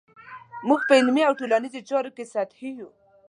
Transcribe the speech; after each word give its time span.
موږ 0.67 0.81
په 0.87 0.93
علمي 0.99 1.23
او 1.27 1.33
ټولنیزو 1.39 1.87
چارو 1.89 2.11
کې 2.15 2.23
سطحي 2.33 2.71
یو. 2.79 2.89